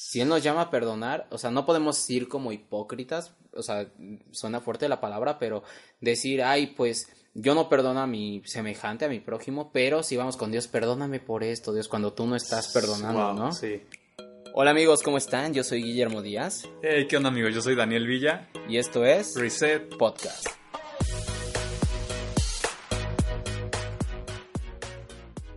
si 0.00 0.20
Él 0.20 0.28
nos 0.28 0.44
llama 0.44 0.60
a 0.60 0.70
perdonar, 0.70 1.26
o 1.30 1.38
sea, 1.38 1.50
no 1.50 1.66
podemos 1.66 2.08
ir 2.08 2.28
como 2.28 2.52
hipócritas, 2.52 3.34
o 3.52 3.64
sea, 3.64 3.90
suena 4.30 4.60
fuerte 4.60 4.88
la 4.88 5.00
palabra, 5.00 5.40
pero 5.40 5.64
decir, 6.00 6.40
ay, 6.40 6.68
pues 6.68 7.08
yo 7.34 7.56
no 7.56 7.68
perdono 7.68 7.98
a 7.98 8.06
mi 8.06 8.40
semejante, 8.44 9.06
a 9.06 9.08
mi 9.08 9.18
prójimo, 9.18 9.72
pero 9.72 10.04
si 10.04 10.16
vamos 10.16 10.36
con 10.36 10.52
Dios, 10.52 10.68
perdóname 10.68 11.18
por 11.18 11.42
esto, 11.42 11.72
Dios, 11.72 11.88
cuando 11.88 12.12
tú 12.12 12.28
no 12.28 12.36
estás 12.36 12.72
perdonando, 12.72 13.34
¿no? 13.34 13.52
Sí. 13.52 13.82
Hola 14.54 14.70
amigos, 14.70 15.02
¿cómo 15.02 15.18
están? 15.18 15.52
Yo 15.52 15.64
soy 15.64 15.82
Guillermo 15.82 16.22
Díaz. 16.22 16.68
Hey, 16.80 17.08
¿qué 17.08 17.16
onda 17.16 17.30
amigos? 17.30 17.52
Yo 17.52 17.60
soy 17.60 17.74
Daniel 17.74 18.06
Villa. 18.06 18.48
Y 18.68 18.76
esto 18.76 19.04
es 19.04 19.34
Reset 19.34 19.96
Podcast. 19.96 20.46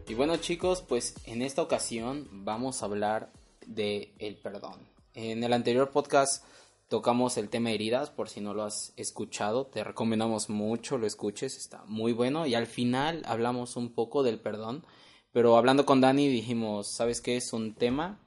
Y 0.07 0.15
bueno 0.15 0.35
chicos, 0.37 0.81
pues 0.81 1.13
en 1.25 1.43
esta 1.43 1.61
ocasión 1.61 2.27
vamos 2.31 2.81
a 2.81 2.85
hablar 2.85 3.29
de 3.65 4.13
el 4.19 4.37
perdón. 4.37 4.87
En 5.13 5.43
el 5.43 5.53
anterior 5.53 5.91
podcast 5.91 6.45
tocamos 6.88 7.38
el 7.38 7.49
tema 7.49 7.71
heridas, 7.71 8.09
por 8.09 8.29
si 8.29 8.41
no 8.41 8.53
lo 8.53 8.63
has 8.63 8.93
escuchado, 8.97 9.65
te 9.65 9.83
recomendamos 9.83 10.49
mucho 10.49 10.97
lo 10.97 11.07
escuches, 11.07 11.57
está 11.57 11.83
muy 11.85 12.13
bueno. 12.13 12.45
Y 12.45 12.55
al 12.55 12.67
final 12.67 13.23
hablamos 13.25 13.75
un 13.75 13.93
poco 13.93 14.23
del 14.23 14.39
perdón, 14.39 14.85
pero 15.31 15.57
hablando 15.57 15.85
con 15.85 16.02
Dani 16.02 16.27
dijimos, 16.27 16.88
¿sabes 16.88 17.21
qué? 17.21 17.38
Es 17.38 17.53
un 17.53 17.75
tema 17.75 18.19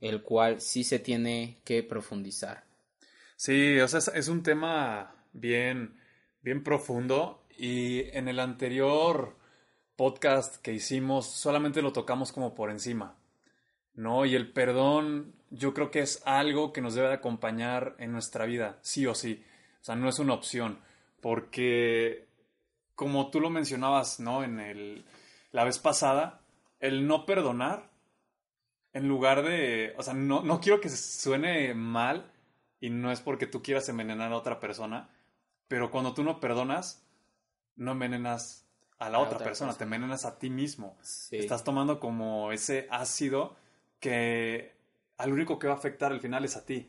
el 0.00 0.22
cual 0.22 0.60
sí 0.60 0.84
se 0.84 0.98
tiene 0.98 1.60
que 1.64 1.82
profundizar. 1.82 2.64
Sí, 3.36 3.78
o 3.80 3.88
sea, 3.88 4.00
es, 4.14 4.28
un 4.28 4.42
tema 4.42 5.14
bien, 5.32 5.96
bien 6.42 6.62
profundo 6.62 7.44
y 7.56 8.02
en 8.16 8.28
el 8.28 8.38
anterior 8.40 9.36
podcast 9.96 10.56
que 10.62 10.72
hicimos 10.72 11.26
solamente 11.26 11.82
lo 11.82 11.92
tocamos 11.92 12.32
como 12.32 12.54
por 12.54 12.70
encima. 12.70 13.16
¿No? 13.94 14.24
Y 14.24 14.34
el 14.34 14.52
perdón 14.52 15.34
yo 15.50 15.74
creo 15.74 15.90
que 15.90 16.00
es 16.00 16.22
algo 16.24 16.72
que 16.72 16.80
nos 16.80 16.94
debe 16.94 17.12
acompañar 17.12 17.94
en 17.98 18.12
nuestra 18.12 18.46
vida, 18.46 18.78
sí 18.82 19.06
o 19.06 19.14
sí. 19.14 19.44
O 19.80 19.84
sea, 19.84 19.96
no 19.96 20.08
es 20.08 20.18
una 20.18 20.34
opción, 20.34 20.78
porque 21.20 22.26
como 22.94 23.30
tú 23.30 23.40
lo 23.40 23.50
mencionabas, 23.50 24.20
¿no? 24.20 24.44
En 24.44 24.60
el, 24.60 25.04
la 25.50 25.64
vez 25.64 25.78
pasada, 25.78 26.40
el 26.80 27.06
no 27.06 27.26
perdonar, 27.26 27.90
en 28.92 29.08
lugar 29.08 29.42
de, 29.42 29.94
o 29.98 30.02
sea, 30.02 30.14
no, 30.14 30.42
no 30.42 30.60
quiero 30.60 30.80
que 30.80 30.88
suene 30.88 31.74
mal 31.74 32.30
y 32.80 32.90
no 32.90 33.12
es 33.12 33.20
porque 33.20 33.46
tú 33.46 33.62
quieras 33.62 33.88
envenenar 33.88 34.32
a 34.32 34.36
otra 34.36 34.60
persona, 34.60 35.08
pero 35.68 35.90
cuando 35.90 36.14
tú 36.14 36.22
no 36.24 36.40
perdonas, 36.40 37.04
no 37.76 37.92
envenenas 37.92 38.66
a 38.98 39.10
la, 39.10 39.18
otra, 39.18 39.38
persona, 39.38 39.74
te 39.74 39.84
envenenas 39.84 40.24
a 40.24 40.38
ti 40.38 40.48
mismo. 40.48 40.96
Estás 41.30 41.64
tomando 41.64 41.98
como 41.98 42.52
ese 42.52 42.86
ácido 42.90 43.56
que 44.02 44.72
al 45.16 45.32
único 45.32 45.58
que 45.60 45.68
va 45.68 45.74
a 45.74 45.76
afectar 45.76 46.12
al 46.12 46.20
final 46.20 46.44
es 46.44 46.56
a 46.56 46.66
ti. 46.66 46.88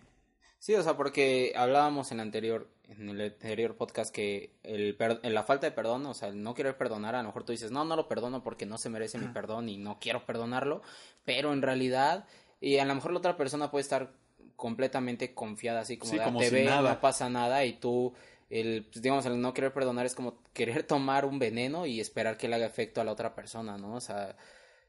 Sí, 0.57 0.73
o 0.73 0.81
sea, 0.81 0.97
porque 0.97 1.53
hablábamos 1.55 2.11
en 2.11 2.19
el 2.19 2.25
anterior, 2.25 2.67
en 2.89 3.09
el 3.09 3.21
anterior 3.21 3.75
podcast 3.75 4.13
que 4.13 4.55
el 4.63 4.97
la 5.21 5.43
falta 5.43 5.67
de 5.67 5.71
perdón, 5.71 6.05
o 6.07 6.13
sea, 6.13 6.29
el 6.29 6.41
no 6.41 6.55
querer 6.55 6.75
perdonar, 6.75 7.15
a 7.15 7.21
lo 7.21 7.27
mejor 7.27 7.43
tú 7.43 7.51
dices, 7.51 7.69
no, 7.69 7.85
no 7.85 7.95
lo 7.95 8.07
perdono 8.07 8.41
porque 8.41 8.65
no 8.65 8.77
se 8.77 8.89
merece 8.89 9.19
mi 9.19 9.27
perdón 9.27 9.69
y 9.69 9.77
no 9.77 9.99
quiero 9.99 10.25
perdonarlo, 10.25 10.81
pero 11.23 11.53
en 11.53 11.61
realidad, 11.61 12.25
y 12.59 12.77
a 12.77 12.85
lo 12.85 12.95
mejor 12.95 13.11
la 13.11 13.19
otra 13.19 13.37
persona 13.37 13.69
puede 13.69 13.83
estar 13.83 14.11
completamente 14.55 15.33
confiada, 15.33 15.81
así 15.81 15.97
como, 15.97 16.13
de, 16.13 16.49
te 16.49 16.49
ve, 16.49 16.65
no 16.65 16.99
pasa 16.99 17.29
nada 17.29 17.63
y 17.65 17.73
tú 17.73 18.13
el, 18.49 18.85
pues, 18.85 19.01
digamos, 19.01 19.25
el 19.25 19.39
no 19.39 19.53
querer 19.53 19.73
perdonar 19.73 20.05
es 20.05 20.15
como 20.15 20.39
querer 20.53 20.83
tomar 20.83 21.25
un 21.25 21.37
veneno 21.37 21.85
y 21.85 21.99
esperar 21.99 22.37
que 22.37 22.47
le 22.47 22.55
haga 22.55 22.65
efecto 22.65 23.01
a 23.01 23.03
la 23.03 23.11
otra 23.11 23.35
persona, 23.35 23.77
¿no? 23.77 23.95
O 23.95 24.01
sea, 24.01 24.35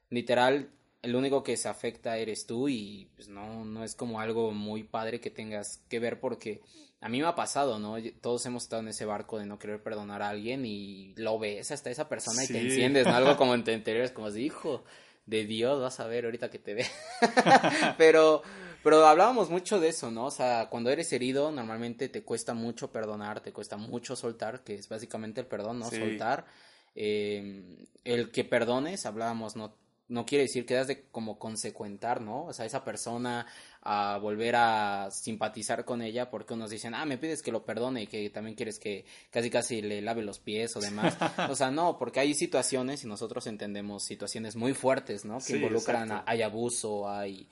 literal, 0.08 0.70
el 1.04 1.14
único 1.14 1.42
que 1.42 1.56
se 1.56 1.68
afecta 1.68 2.16
eres 2.16 2.46
tú 2.46 2.68
y 2.68 3.10
pues 3.14 3.28
no, 3.28 3.64
no 3.64 3.84
es 3.84 3.94
como 3.94 4.20
algo 4.20 4.52
muy 4.52 4.84
padre 4.84 5.20
que 5.20 5.30
tengas 5.30 5.82
que 5.88 6.00
ver 6.00 6.18
porque 6.18 6.62
a 7.02 7.10
mí 7.10 7.20
me 7.20 7.26
ha 7.26 7.34
pasado, 7.34 7.78
¿no? 7.78 7.96
Todos 8.22 8.46
hemos 8.46 8.62
estado 8.62 8.80
en 8.80 8.88
ese 8.88 9.04
barco 9.04 9.38
de 9.38 9.44
no 9.44 9.58
querer 9.58 9.82
perdonar 9.82 10.22
a 10.22 10.30
alguien 10.30 10.64
y 10.64 11.12
lo 11.16 11.38
ves 11.38 11.70
hasta 11.70 11.90
esa 11.90 12.08
persona 12.08 12.42
y 12.42 12.48
te 12.48 12.58
enciendes, 12.58 13.06
¿no? 13.06 13.14
Algo 13.14 13.36
como 13.36 13.54
en 13.54 13.64
tu 13.64 13.70
interior, 13.70 14.06
es 14.06 14.12
como 14.12 14.34
hijo 14.34 14.82
de 15.26 15.44
Dios, 15.44 15.82
vas 15.82 16.00
a 16.00 16.06
ver 16.06 16.24
ahorita 16.24 16.50
que 16.50 16.58
te 16.58 16.72
ve. 16.72 16.86
pero, 17.98 18.42
pero 18.82 19.06
hablábamos 19.06 19.50
mucho 19.50 19.80
de 19.80 19.88
eso, 19.88 20.10
¿no? 20.10 20.24
O 20.24 20.30
sea, 20.30 20.70
cuando 20.70 20.88
eres 20.88 21.12
herido, 21.12 21.52
normalmente 21.52 22.08
te 22.08 22.22
cuesta 22.22 22.54
mucho 22.54 22.90
perdonar, 22.90 23.40
te 23.40 23.52
cuesta 23.52 23.76
mucho 23.76 24.16
soltar, 24.16 24.64
que 24.64 24.76
es 24.76 24.88
básicamente 24.88 25.42
el 25.42 25.46
perdón, 25.46 25.80
¿no? 25.80 25.90
Soltar. 25.90 26.46
Eh, 26.94 27.86
el 28.04 28.30
que 28.30 28.44
perdones, 28.44 29.04
hablábamos, 29.04 29.56
¿no? 29.56 29.76
No 30.08 30.26
quiere 30.26 30.44
decir 30.44 30.66
que 30.66 30.74
das 30.74 30.86
de 30.86 31.08
como 31.10 31.38
consecuentar, 31.38 32.20
¿no? 32.20 32.44
O 32.44 32.52
sea, 32.52 32.66
esa 32.66 32.84
persona 32.84 33.46
a 33.80 34.18
volver 34.18 34.54
a 34.56 35.10
simpatizar 35.10 35.84
con 35.84 36.02
ella 36.02 36.30
porque 36.30 36.54
unos 36.54 36.70
dicen, 36.70 36.94
ah, 36.94 37.04
me 37.04 37.18
pides 37.18 37.42
que 37.42 37.52
lo 37.52 37.64
perdone 37.64 38.02
y 38.02 38.06
que 38.06 38.28
también 38.30 38.54
quieres 38.54 38.78
que 38.78 39.06
casi 39.30 39.50
casi 39.50 39.82
le 39.82 40.02
lave 40.02 40.22
los 40.22 40.38
pies 40.38 40.76
o 40.76 40.80
demás. 40.80 41.16
o 41.50 41.54
sea, 41.54 41.70
no, 41.70 41.98
porque 41.98 42.20
hay 42.20 42.34
situaciones 42.34 43.04
y 43.04 43.06
nosotros 43.06 43.46
entendemos 43.46 44.04
situaciones 44.04 44.56
muy 44.56 44.74
fuertes, 44.74 45.24
¿no? 45.24 45.38
Que 45.38 45.56
involucran, 45.56 46.22
hay 46.26 46.42
abuso, 46.42 47.08
hay 47.08 47.48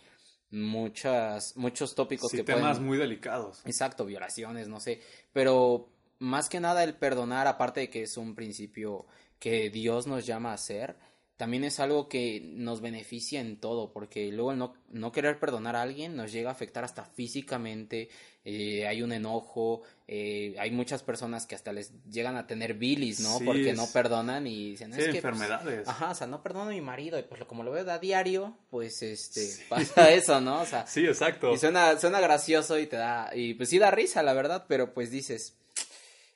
muchas, 0.51 1.57
muchos 1.57 1.95
tópicos 1.95 2.31
sí, 2.31 2.37
que 2.39 2.45
temas 2.45 2.81
muy 2.81 2.99
delicados. 2.99 3.63
Exacto, 3.65 4.05
violaciones, 4.05 4.69
no 4.69 4.79
sé, 4.79 5.01
pero 5.33 5.89
más 6.19 6.49
que 6.49 6.61
nada 6.61 6.85
el 6.85 6.95
perdonar, 6.95 7.47
aparte 7.47 7.81
de 7.81 7.91
que 7.91 8.03
es 8.03 8.17
un 8.17 8.35
principio 8.35 9.07
que 9.39 9.71
Dios 9.71 10.07
nos 10.07 10.25
llama 10.25 10.51
a 10.51 10.55
hacer, 10.55 10.97
también 11.43 11.65
es 11.65 11.81
algo 11.81 12.09
que 12.09 12.41
nos 12.55 12.81
beneficia 12.81 13.41
en 13.41 13.57
todo, 13.57 13.93
porque 13.93 14.31
luego 14.31 14.53
el 14.53 14.59
no, 14.59 14.75
no 14.91 15.11
querer 15.11 15.41
perdonar 15.41 15.75
a 15.75 15.83
alguien 15.83 16.15
nos 16.15 16.31
llega 16.31 16.51
a 16.51 16.53
afectar 16.53 16.85
hasta 16.85 17.05
físicamente, 17.05 18.11
eh, 18.45 18.87
hay 18.87 19.03
un 19.03 19.11
enojo, 19.11 19.83
eh, 20.07 20.55
hay 20.61 20.71
muchas 20.71 21.03
personas 21.03 21.45
que 21.47 21.57
hasta 21.57 21.73
les 21.73 21.91
llegan 22.09 22.37
a 22.37 22.47
tener 22.47 22.75
bilis, 22.75 23.19
¿no? 23.19 23.41
porque 23.45 23.73
no 23.73 23.89
perdonan 23.93 24.47
y 24.47 24.71
dicen, 24.71 24.93
es 24.93 24.99
que, 24.99 25.05
pues, 25.07 25.17
enfermedades. 25.17 25.89
ajá, 25.89 26.11
o 26.11 26.15
sea, 26.15 26.29
no 26.29 26.45
perdono 26.45 26.71
a 26.71 26.75
mi 26.75 26.81
marido, 26.81 27.19
y 27.19 27.25
pues 27.25 27.43
como 27.47 27.65
lo 27.65 27.73
veo 27.73 27.91
a 27.91 27.99
diario, 27.99 28.57
pues 28.71 29.03
este, 29.03 29.65
pasa 29.69 30.13
eso, 30.13 30.41
¿no? 30.41 30.63
O 30.63 30.65
sea, 30.65 30.87
sí, 30.87 31.05
exacto. 31.05 31.53
Y 31.53 31.59
suena, 31.59 31.99
suena 31.99 32.21
gracioso 32.21 32.79
y 32.79 32.87
te 32.87 32.99
da, 32.99 33.33
y 33.35 33.55
pues 33.55 33.69
sí 33.69 33.81
da 33.81 33.91
risa, 33.91 34.23
la 34.23 34.33
verdad, 34.33 34.67
pero 34.69 34.95
pues 34.95 35.11
dices, 35.11 35.57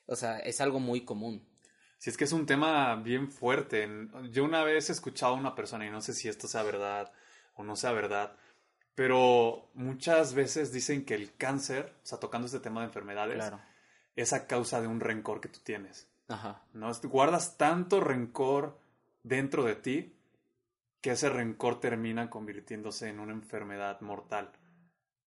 o 0.05 0.17
sea, 0.17 0.39
es 0.39 0.59
algo 0.59 0.81
muy 0.81 1.05
común. 1.05 1.47
Si 1.97 2.09
es 2.09 2.17
que 2.17 2.25
es 2.25 2.31
un 2.31 2.45
tema 2.45 2.95
bien 2.95 3.31
fuerte. 3.31 3.89
Yo 4.31 4.43
una 4.43 4.63
vez 4.63 4.89
he 4.89 4.93
escuchado 4.93 5.33
a 5.33 5.37
una 5.37 5.55
persona, 5.55 5.85
y 5.85 5.89
no 5.89 6.01
sé 6.01 6.13
si 6.13 6.27
esto 6.27 6.47
sea 6.47 6.63
verdad 6.63 7.11
o 7.55 7.63
no 7.63 7.75
sea 7.75 7.91
verdad, 7.91 8.35
pero 8.93 9.69
muchas 9.73 10.33
veces 10.33 10.71
dicen 10.71 11.05
que 11.05 11.15
el 11.15 11.35
cáncer, 11.35 11.93
o 12.03 12.05
sea, 12.05 12.19
tocando 12.19 12.45
este 12.45 12.59
tema 12.59 12.81
de 12.81 12.87
enfermedades, 12.87 13.51
es 14.15 14.33
a 14.33 14.47
causa 14.47 14.81
de 14.81 14.87
un 14.87 14.99
rencor 14.99 15.41
que 15.41 15.49
tú 15.49 15.59
tienes. 15.63 16.07
Ajá. 16.27 16.63
¿no? 16.73 16.91
Guardas 17.03 17.57
tanto 17.57 17.99
rencor 17.99 18.77
dentro 19.23 19.63
de 19.63 19.75
ti 19.75 20.13
que 21.01 21.11
ese 21.11 21.29
rencor 21.29 21.79
termina 21.79 22.29
convirtiéndose 22.29 23.09
en 23.09 23.19
una 23.19 23.33
enfermedad 23.33 24.01
mortal. 24.01 24.51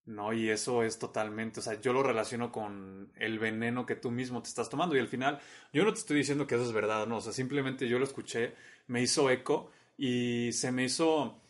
¿No? 0.06 0.32
Y 0.32 0.50
eso 0.50 0.82
es 0.82 0.98
totalmente, 0.98 1.60
o 1.60 1.62
sea, 1.62 1.80
yo 1.80 1.92
lo 1.92 2.02
relaciono 2.02 2.50
con 2.50 3.12
el 3.16 3.38
veneno 3.38 3.86
que 3.86 3.96
tú 3.96 4.10
mismo 4.10 4.42
te 4.42 4.48
estás 4.48 4.68
tomando 4.68 4.96
y 4.96 5.00
al 5.00 5.08
final 5.08 5.40
yo 5.72 5.84
no 5.84 5.92
te 5.92 6.00
estoy 6.00 6.18
diciendo 6.18 6.46
que 6.46 6.56
eso 6.56 6.64
es 6.64 6.72
verdad, 6.72 7.06
no, 7.06 7.18
o 7.18 7.20
sea, 7.20 7.32
simplemente 7.32 7.88
yo 7.88 7.98
lo 7.98 8.04
escuché, 8.04 8.54
me 8.86 9.02
hizo 9.02 9.30
eco 9.30 9.70
y 9.96 10.52
se 10.52 10.72
me 10.72 10.84
hizo 10.84 11.40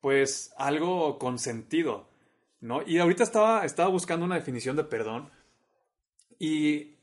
pues 0.00 0.52
algo 0.56 1.18
con 1.18 1.38
sentido, 1.38 2.08
¿no? 2.60 2.82
Y 2.86 2.98
ahorita 2.98 3.22
estaba, 3.22 3.64
estaba 3.64 3.88
buscando 3.88 4.26
una 4.26 4.36
definición 4.36 4.76
de 4.76 4.84
perdón 4.84 5.30
y 6.38 6.96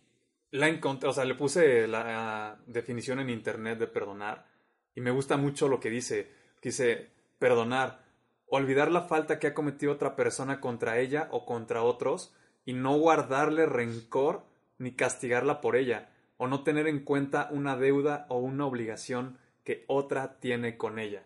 la 0.51 0.67
encontré, 0.67 1.09
o 1.09 1.13
sea, 1.13 1.25
le 1.25 1.35
puse 1.35 1.88
la 1.88 2.59
definición 2.67 3.19
en 3.19 3.29
internet 3.29 3.79
de 3.79 3.88
perdonar 3.88 4.47
y 4.96 5.01
me 5.01 5.12
gusta 5.12 5.38
mucho 5.38 5.67
lo 5.67 5.79
que 5.79 5.90
dice, 5.90 6.31
dice 6.62 7.12
perdonar 7.40 8.06
olvidar 8.47 8.91
la 8.91 9.02
falta 9.02 9.40
que 9.40 9.47
ha 9.47 9.53
cometido 9.53 9.91
otra 9.91 10.16
persona 10.16 10.59
contra 10.59 11.00
ella 11.00 11.28
o 11.31 11.46
contra 11.46 11.84
otros 11.84 12.34
y 12.66 12.73
no 12.73 12.97
guardarle 12.97 13.66
rencor 13.66 14.44
ni 14.78 14.91
castigarla 14.91 15.61
por 15.61 15.76
ella, 15.76 16.09
o 16.38 16.47
no 16.47 16.64
tener 16.64 16.88
en 16.88 17.03
cuenta 17.03 17.47
una 17.52 17.76
deuda 17.76 18.26
o 18.29 18.38
una 18.38 18.66
obligación 18.66 19.38
que 19.64 19.85
otra 19.88 20.40
tiene 20.40 20.78
con 20.78 20.99
ella. 20.99 21.23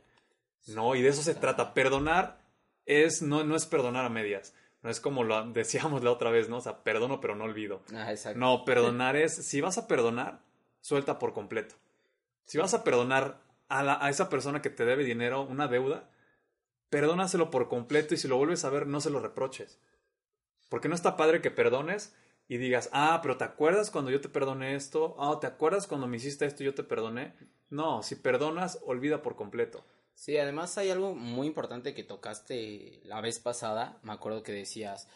No, 0.67 0.95
y 0.95 1.01
de 1.01 1.09
eso 1.09 1.21
se 1.21 1.35
trata. 1.35 1.73
Perdonar 1.73 2.39
es, 2.85 3.21
no, 3.21 3.43
no 3.43 3.55
es 3.55 3.65
perdonar 3.65 4.05
a 4.05 4.09
medias. 4.09 4.53
No 4.83 4.89
es 4.89 4.99
como 4.99 5.23
lo 5.23 5.43
decíamos 5.51 6.03
la 6.03 6.11
otra 6.11 6.31
vez, 6.31 6.49
¿no? 6.49 6.57
O 6.57 6.61
sea, 6.61 6.83
perdono 6.83 7.19
pero 7.19 7.35
no 7.35 7.43
olvido. 7.43 7.81
Ah, 7.93 8.11
exacto. 8.11 8.39
No, 8.39 8.63
perdonar 8.63 9.15
es, 9.15 9.47
si 9.47 9.61
vas 9.61 9.77
a 9.77 9.87
perdonar, 9.87 10.39
suelta 10.79 11.19
por 11.19 11.33
completo. 11.33 11.75
Si 12.45 12.57
vas 12.57 12.73
a 12.73 12.83
perdonar 12.83 13.41
a, 13.69 14.05
a 14.05 14.09
esa 14.09 14.29
persona 14.29 14.61
que 14.61 14.69
te 14.69 14.85
debe 14.85 15.03
dinero, 15.03 15.43
una 15.43 15.67
deuda, 15.67 16.09
perdónaselo 16.91 17.49
por 17.49 17.69
completo 17.69 18.13
y 18.13 18.17
si 18.17 18.27
lo 18.27 18.37
vuelves 18.37 18.65
a 18.65 18.69
ver, 18.69 18.85
no 18.85 19.01
se 19.01 19.09
lo 19.09 19.19
reproches. 19.19 19.79
Porque 20.69 20.89
no 20.89 20.93
está 20.93 21.17
padre 21.17 21.41
que 21.41 21.49
perdones 21.49 22.13
y 22.47 22.57
digas, 22.57 22.89
ah, 22.91 23.19
pero 23.23 23.37
¿te 23.37 23.45
acuerdas 23.45 23.89
cuando 23.89 24.11
yo 24.11 24.19
te 24.19 24.29
perdoné 24.29 24.75
esto? 24.75 25.15
Ah, 25.17 25.39
¿te 25.39 25.47
acuerdas 25.47 25.87
cuando 25.87 26.05
me 26.05 26.17
hiciste 26.17 26.45
esto 26.45 26.61
y 26.61 26.65
yo 26.67 26.75
te 26.75 26.83
perdoné? 26.83 27.33
No, 27.69 28.03
si 28.03 28.15
perdonas, 28.15 28.79
olvida 28.85 29.21
por 29.21 29.37
completo. 29.37 29.85
Sí, 30.15 30.37
además 30.37 30.77
hay 30.77 30.89
algo 30.89 31.15
muy 31.15 31.47
importante 31.47 31.93
que 31.93 32.03
tocaste 32.03 32.99
la 33.05 33.21
vez 33.21 33.39
pasada. 33.39 33.97
Me 34.03 34.11
acuerdo 34.11 34.43
que 34.43 34.51
decías, 34.51 35.07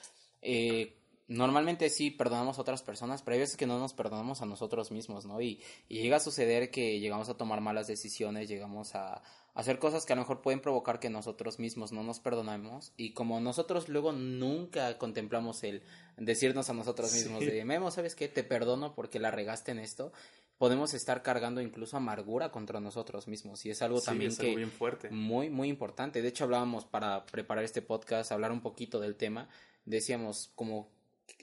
eh, 0.42 0.98
normalmente 1.28 1.90
sí 1.90 2.12
perdonamos 2.12 2.58
a 2.58 2.62
otras 2.62 2.84
personas, 2.84 3.22
pero 3.22 3.36
hay 3.36 3.42
veces 3.42 3.58
que 3.58 3.68
no 3.68 3.80
nos 3.80 3.94
perdonamos 3.94 4.42
a 4.42 4.46
nosotros 4.46 4.92
mismos, 4.92 5.26
¿no? 5.26 5.42
Y, 5.42 5.62
y 5.88 6.00
llega 6.02 6.18
a 6.18 6.20
suceder 6.20 6.72
que 6.72 7.00
llegamos 7.00 7.30
a 7.30 7.38
tomar 7.38 7.62
malas 7.62 7.88
decisiones, 7.88 8.48
llegamos 8.48 8.96
a, 8.96 9.22
hacer 9.56 9.80
cosas 9.80 10.06
que 10.06 10.14
a 10.14 10.18
lo 10.18 10.22
mejor 10.22 10.42
pueden 10.42 10.60
provocar 10.60 11.00
que 11.00 11.10
nosotros 11.10 11.60
mismos 11.60 11.94
no 11.94 12.04
nos 12.04 12.20
perdonemos 12.20 12.94
y 12.98 13.14
como 13.14 13.40
nosotros 13.40 13.88
luego 13.88 14.12
nunca 14.12 14.98
contemplamos 14.98 15.64
el 15.64 15.82
decirnos 16.18 16.70
a 16.70 16.74
nosotros 16.74 17.14
mismos 17.14 17.46
de 17.46 17.64
Memo, 17.64 17.90
¿sabes 17.90 18.16
qué? 18.16 18.28
Te 18.28 18.44
perdono 18.44 18.94
porque 18.94 19.18
la 19.18 19.32
regaste 19.32 19.72
en 19.72 19.80
esto, 19.80 20.12
podemos 20.58 20.94
estar 20.94 21.24
cargando 21.24 21.62
incluso 21.62 21.96
amargura 21.96 22.52
contra 22.52 22.82
nosotros 22.82 23.30
mismos 23.30 23.66
y 23.66 23.70
es 23.70 23.82
algo 23.82 24.02
también 24.02 24.36
que 24.36 24.54
bien 24.56 24.72
fuerte. 24.72 25.10
muy 25.10 25.50
muy 25.50 25.70
importante. 25.70 26.22
De 26.22 26.28
hecho 26.28 26.44
hablábamos 26.44 26.84
para 26.84 27.26
preparar 27.26 27.64
este 27.64 27.82
podcast, 27.82 28.34
hablar 28.34 28.52
un 28.52 28.62
poquito 28.62 29.00
del 29.00 29.16
tema, 29.16 29.48
decíamos 29.86 30.52
como 30.56 30.95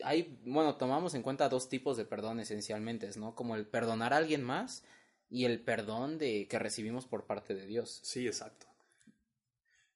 hay, 0.05 0.39
bueno, 0.45 0.77
tomamos 0.77 1.15
en 1.15 1.23
cuenta 1.23 1.49
dos 1.49 1.69
tipos 1.69 1.97
de 1.97 2.05
perdón 2.05 2.41
esencialmente, 2.41 3.09
¿no? 3.17 3.35
Como 3.35 3.57
el 3.57 3.67
perdonar 3.67 4.13
a 4.13 4.19
alguien 4.19 4.43
más 4.43 4.85
y 5.31 5.45
el 5.45 5.61
perdón 5.61 6.19
de 6.19 6.47
que 6.49 6.59
recibimos 6.59 7.07
por 7.07 7.25
parte 7.25 7.55
de 7.55 7.67
Dios. 7.67 8.01
Sí, 8.03 8.27
exacto. 8.27 8.67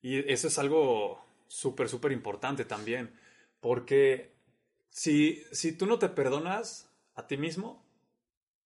Y 0.03 0.31
eso 0.33 0.49
es 0.49 0.59
algo 0.59 1.25
súper, 1.49 1.89
súper 1.89 2.13
importante 2.13 2.65
también, 2.65 3.15
porque 3.61 4.33
si, 4.89 5.43
si 5.53 5.73
tú 5.73 5.87
no 5.87 5.99
te 5.99 6.09
perdonas 6.09 6.89
a 7.15 7.27
ti 7.27 7.37
mismo, 7.37 7.85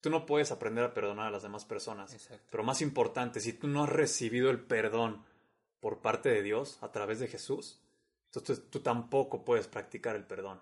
tú 0.00 0.10
no 0.10 0.26
puedes 0.26 0.52
aprender 0.52 0.84
a 0.84 0.94
perdonar 0.94 1.26
a 1.26 1.30
las 1.30 1.42
demás 1.42 1.64
personas. 1.64 2.12
Exacto. 2.12 2.46
Pero 2.50 2.62
más 2.62 2.82
importante, 2.82 3.40
si 3.40 3.52
tú 3.52 3.68
no 3.68 3.84
has 3.84 3.90
recibido 3.90 4.50
el 4.50 4.60
perdón 4.60 5.24
por 5.80 6.00
parte 6.00 6.28
de 6.28 6.42
Dios 6.42 6.78
a 6.82 6.92
través 6.92 7.20
de 7.20 7.28
Jesús, 7.28 7.80
entonces 8.26 8.70
tú 8.70 8.80
tampoco 8.80 9.44
puedes 9.44 9.66
practicar 9.66 10.14
el 10.14 10.24
perdón. 10.24 10.60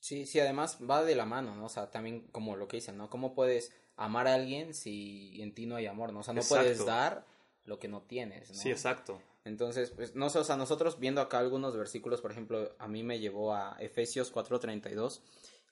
Sí, 0.00 0.26
sí, 0.26 0.40
además 0.40 0.78
va 0.88 1.04
de 1.04 1.14
la 1.14 1.26
mano, 1.26 1.54
¿no? 1.56 1.66
O 1.66 1.68
sea, 1.68 1.90
también 1.90 2.26
como 2.32 2.56
lo 2.56 2.68
que 2.68 2.76
dicen, 2.78 2.96
¿no? 2.96 3.10
¿Cómo 3.10 3.34
puedes 3.34 3.72
amar 3.96 4.28
a 4.28 4.34
alguien 4.34 4.74
si 4.74 5.40
en 5.40 5.54
ti 5.54 5.66
no 5.66 5.76
hay 5.76 5.86
amor, 5.86 6.12
¿no? 6.12 6.20
O 6.20 6.22
sea, 6.22 6.34
no 6.34 6.42
puedes 6.42 6.84
dar 6.84 7.24
lo 7.64 7.78
que 7.78 7.88
no 7.88 8.02
tienes, 8.02 8.50
¿no? 8.50 8.56
Sí, 8.56 8.70
exacto. 8.70 9.20
Entonces, 9.44 9.90
pues, 9.90 10.14
no 10.14 10.28
sé, 10.28 10.40
o 10.40 10.44
sea, 10.44 10.56
nosotros 10.56 10.98
viendo 10.98 11.20
acá 11.20 11.38
algunos 11.38 11.76
versículos, 11.76 12.20
por 12.20 12.32
ejemplo, 12.32 12.74
a 12.78 12.88
mí 12.88 13.02
me 13.02 13.20
llevó 13.20 13.54
a 13.54 13.76
Efesios 13.78 14.32
4:32, 14.32 15.20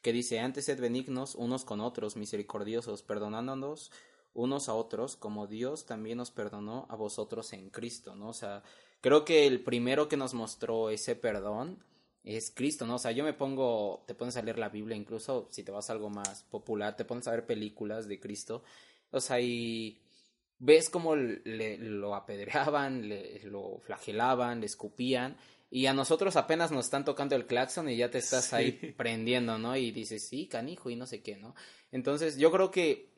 que 0.00 0.12
dice, 0.12 0.38
antes 0.38 0.67
sed 0.67 0.81
benignos 0.81 1.35
unos 1.35 1.65
con 1.65 1.81
otros, 1.81 2.17
misericordiosos, 2.17 3.03
perdonándonos 3.03 3.91
unos 4.35 4.69
a 4.69 4.75
otros, 4.75 5.17
como 5.17 5.47
Dios 5.47 5.87
también 5.87 6.19
nos 6.19 6.31
perdonó 6.31 6.87
a 6.88 6.97
vosotros 6.97 7.53
en 7.53 7.71
Cristo, 7.71 8.15
¿no? 8.17 8.29
O 8.29 8.32
sea, 8.32 8.62
creo 9.00 9.25
que 9.25 9.47
el 9.47 9.62
primero 9.62 10.09
que 10.09 10.17
nos 10.17 10.35
mostró 10.35 10.91
ese 10.91 11.15
perdón 11.17 11.82
es 12.25 12.50
Cristo, 12.50 12.87
¿no? 12.87 12.97
O 12.97 12.99
sea, 12.99 13.12
yo 13.12 13.23
me 13.23 13.35
pongo, 13.35 14.03
te 14.06 14.15
pones 14.15 14.37
a 14.37 14.43
leer 14.43 14.59
la 14.59 14.71
Biblia, 14.71 14.97
incluso 14.97 15.49
si 15.50 15.62
te 15.62 15.71
vas 15.71 15.91
a 15.91 15.93
algo 15.93 16.09
más 16.09 16.43
popular, 16.44 16.97
te 16.97 17.05
pones 17.05 17.29
a 17.29 17.32
ver 17.32 17.47
películas 17.47 18.09
de 18.09 18.19
Cristo, 18.19 18.65
o 19.11 19.21
sea, 19.21 19.41
y 19.41 20.00
ves 20.59 20.88
cómo 20.88 21.15
le, 21.15 21.76
lo 21.79 22.15
apedreaban, 22.15 23.09
le, 23.09 23.43
lo 23.44 23.79
flagelaban, 23.79 24.61
le 24.61 24.67
escupían, 24.67 25.37
y 25.71 25.87
a 25.87 25.93
nosotros 25.93 26.37
apenas 26.37 26.71
nos 26.71 26.87
están 26.87 27.05
tocando 27.05 27.37
el 27.37 27.47
claxon 27.47 27.88
y 27.91 27.97
ya 27.97 28.11
te 28.11 28.19
estás 28.19 28.53
ahí 28.55 28.73
prendiendo, 28.97 29.59
¿no? 29.59 29.76
Y 29.76 29.91
dices, 29.91 30.26
sí, 30.26 30.47
canijo, 30.47 30.88
y 30.88 30.97
no 30.97 31.06
sé 31.06 31.23
qué, 31.23 31.37
¿no? 31.37 31.55
Entonces, 31.93 32.38
yo 32.38 32.50
creo 32.50 32.71
que 32.71 33.12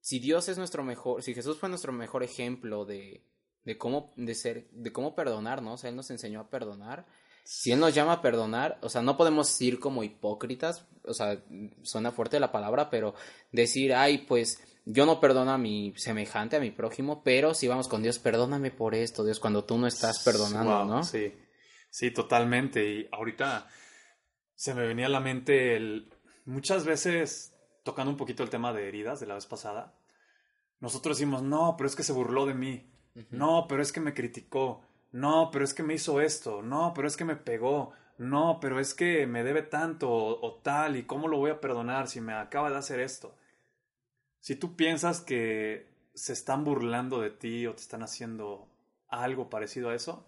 si 0.00 0.18
Dios 0.18 0.48
es 0.48 0.58
nuestro 0.58 0.82
mejor, 0.82 1.22
si 1.22 1.34
Jesús 1.34 1.58
fue 1.58 1.68
nuestro 1.68 1.92
mejor 1.92 2.22
ejemplo 2.22 2.84
de, 2.84 3.22
de 3.64 3.78
cómo, 3.78 4.12
de 4.16 4.34
ser, 4.34 4.68
de 4.70 4.92
cómo 4.92 5.14
perdonar, 5.14 5.62
¿no? 5.62 5.74
O 5.74 5.76
sea, 5.76 5.90
Él 5.90 5.96
nos 5.96 6.10
enseñó 6.10 6.40
a 6.40 6.50
perdonar, 6.50 7.06
si 7.50 7.72
Él 7.72 7.80
nos 7.80 7.94
llama 7.94 8.12
a 8.12 8.20
perdonar, 8.20 8.78
o 8.82 8.90
sea, 8.90 9.00
no 9.00 9.16
podemos 9.16 9.58
ir 9.62 9.80
como 9.80 10.04
hipócritas, 10.04 10.86
o 11.02 11.14
sea, 11.14 11.42
suena 11.80 12.12
fuerte 12.12 12.38
la 12.40 12.52
palabra, 12.52 12.90
pero 12.90 13.14
decir, 13.52 13.94
ay, 13.94 14.18
pues 14.18 14.62
yo 14.84 15.06
no 15.06 15.18
perdono 15.18 15.52
a 15.52 15.56
mi 15.56 15.94
semejante, 15.96 16.56
a 16.56 16.60
mi 16.60 16.70
prójimo, 16.70 17.22
pero 17.24 17.54
si 17.54 17.66
vamos 17.66 17.88
con 17.88 18.02
Dios, 18.02 18.18
perdóname 18.18 18.70
por 18.70 18.94
esto, 18.94 19.24
Dios, 19.24 19.40
cuando 19.40 19.64
tú 19.64 19.78
no 19.78 19.86
estás 19.86 20.22
perdonando, 20.24 20.84
¿no? 20.84 21.02
Sí, 21.04 21.32
sí, 21.88 22.10
totalmente. 22.10 22.86
Y 22.86 23.08
ahorita 23.12 23.66
se 24.54 24.74
me 24.74 24.86
venía 24.86 25.06
a 25.06 25.08
la 25.08 25.20
mente 25.20 25.74
el, 25.74 26.12
muchas 26.44 26.84
veces, 26.84 27.54
tocando 27.82 28.10
un 28.10 28.18
poquito 28.18 28.42
el 28.42 28.50
tema 28.50 28.74
de 28.74 28.88
heridas 28.88 29.20
de 29.20 29.26
la 29.26 29.36
vez 29.36 29.46
pasada, 29.46 29.98
nosotros 30.80 31.16
decimos, 31.16 31.42
no, 31.42 31.76
pero 31.78 31.88
es 31.88 31.96
que 31.96 32.02
se 32.02 32.12
burló 32.12 32.44
de 32.44 32.52
mí, 32.52 32.92
no, 33.30 33.64
pero 33.70 33.80
es 33.80 33.90
que 33.90 34.00
me 34.00 34.12
criticó, 34.12 34.82
no, 35.12 35.50
pero 35.50 35.64
es 35.64 35.74
que 35.74 35.82
me 35.82 35.94
hizo 35.94 36.20
esto, 36.20 36.62
no, 36.62 36.92
pero 36.94 37.08
es 37.08 37.16
que 37.16 37.24
me 37.24 37.36
pegó, 37.36 37.92
no, 38.18 38.58
pero 38.60 38.78
es 38.78 38.94
que 38.94 39.26
me 39.26 39.44
debe 39.44 39.62
tanto 39.62 40.10
o, 40.10 40.54
tal, 40.62 40.96
y 40.96 41.04
cómo 41.04 41.28
lo 41.28 41.38
voy 41.38 41.50
a 41.50 41.60
perdonar 41.60 42.08
si 42.08 42.20
me 42.20 42.34
acaba 42.34 42.70
de 42.70 42.76
hacer 42.76 43.00
esto. 43.00 43.34
Si 44.40 44.56
tú 44.56 44.76
piensas 44.76 45.20
que 45.20 45.86
se 46.14 46.32
están 46.32 46.64
burlando 46.64 47.20
de 47.20 47.30
ti 47.30 47.66
o 47.66 47.74
te 47.74 47.82
están 47.82 48.02
haciendo 48.02 48.68
algo 49.08 49.48
parecido 49.48 49.90
a 49.90 49.94
eso, 49.94 50.26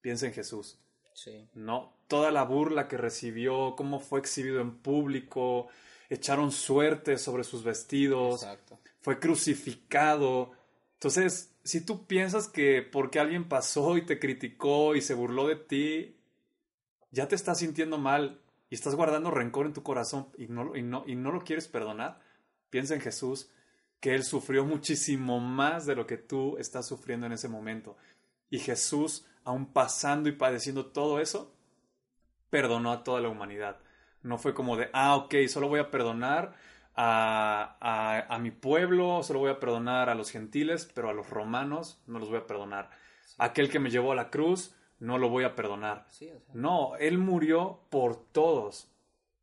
piensa 0.00 0.26
en 0.26 0.32
Jesús. 0.32 0.78
Sí. 1.14 1.48
No, 1.54 1.92
toda 2.06 2.30
la 2.30 2.44
burla 2.44 2.88
que 2.88 2.96
recibió, 2.96 3.74
cómo 3.76 4.00
fue 4.00 4.20
exhibido 4.20 4.60
en 4.60 4.78
público, 4.78 5.68
echaron 6.08 6.52
suerte 6.52 7.18
sobre 7.18 7.44
sus 7.44 7.64
vestidos, 7.64 8.42
Exacto. 8.42 8.78
fue 9.00 9.18
crucificado. 9.18 10.52
Entonces, 11.00 11.56
si 11.64 11.80
tú 11.80 12.06
piensas 12.06 12.46
que 12.46 12.82
porque 12.82 13.20
alguien 13.20 13.48
pasó 13.48 13.96
y 13.96 14.04
te 14.04 14.18
criticó 14.18 14.94
y 14.94 15.00
se 15.00 15.14
burló 15.14 15.48
de 15.48 15.56
ti, 15.56 16.18
ya 17.10 17.26
te 17.26 17.36
estás 17.36 17.60
sintiendo 17.60 17.96
mal 17.96 18.42
y 18.68 18.74
estás 18.74 18.94
guardando 18.96 19.30
rencor 19.30 19.64
en 19.64 19.72
tu 19.72 19.82
corazón 19.82 20.28
y 20.36 20.48
no, 20.48 20.76
y 20.76 20.82
no, 20.82 21.04
y 21.06 21.14
no 21.14 21.32
lo 21.32 21.40
quieres 21.40 21.68
perdonar, 21.68 22.20
piensa 22.68 22.92
en 22.92 23.00
Jesús, 23.00 23.48
que 23.98 24.14
Él 24.14 24.24
sufrió 24.24 24.66
muchísimo 24.66 25.40
más 25.40 25.86
de 25.86 25.96
lo 25.96 26.06
que 26.06 26.18
tú 26.18 26.58
estás 26.58 26.86
sufriendo 26.86 27.24
en 27.24 27.32
ese 27.32 27.48
momento. 27.48 27.96
Y 28.50 28.58
Jesús, 28.58 29.24
aún 29.42 29.72
pasando 29.72 30.28
y 30.28 30.32
padeciendo 30.32 30.84
todo 30.84 31.18
eso, 31.18 31.50
perdonó 32.50 32.92
a 32.92 33.04
toda 33.04 33.22
la 33.22 33.30
humanidad. 33.30 33.80
No 34.22 34.36
fue 34.36 34.52
como 34.52 34.76
de, 34.76 34.90
ah, 34.92 35.16
ok, 35.16 35.34
solo 35.48 35.68
voy 35.68 35.80
a 35.80 35.90
perdonar 35.90 36.54
a, 36.96 38.38
mi 38.40 38.50
pueblo, 38.50 39.22
solo 39.22 39.40
voy 39.40 39.50
a 39.50 39.60
perdonar 39.60 40.08
a 40.08 40.14
los 40.14 40.30
gentiles, 40.30 40.90
pero 40.94 41.08
a 41.08 41.12
los 41.12 41.30
romanos 41.30 42.00
no 42.06 42.18
los 42.18 42.28
voy 42.28 42.38
a 42.38 42.46
perdonar. 42.46 42.90
Aquel 43.38 43.70
que 43.70 43.78
me 43.78 43.90
llevó 43.90 44.12
a 44.12 44.16
la 44.16 44.30
cruz, 44.30 44.74
no 44.98 45.18
lo 45.18 45.28
voy 45.28 45.44
a 45.44 45.54
perdonar. 45.54 46.06
No, 46.52 46.96
Él 46.96 47.18
murió 47.18 47.80
por 47.90 48.16
todos. 48.32 48.88